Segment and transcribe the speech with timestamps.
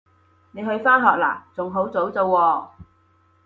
[0.53, 1.39] 你去返學喇？
[1.53, 2.67] 仲好早咋喎